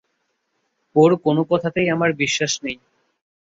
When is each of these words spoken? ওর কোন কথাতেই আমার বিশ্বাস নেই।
ওর 0.95 1.11
কোন 1.17 1.37
কথাতেই 1.43 1.87
আমার 1.89 2.11
বিশ্বাস 2.13 2.53
নেই। 2.63 2.77